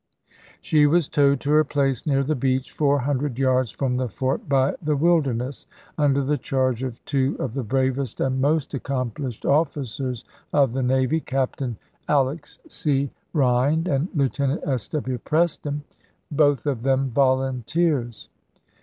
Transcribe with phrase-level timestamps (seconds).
[0.61, 4.49] She was towed to her place near the beach, four hundred yards from the fort,
[4.49, 8.81] by the Wilderness, under the charge of two of the bravest and most ac FORT
[8.87, 11.75] FISHER AND WILMINGTON 61 complished officers of the navy, Commander
[12.09, 12.57] Alex.
[12.57, 13.11] chap, iil C.
[13.35, 14.87] Bhind and Lieutenant S.
[14.87, 15.19] W.
[15.19, 15.83] Preston,
[16.31, 18.27] both of them volunteers.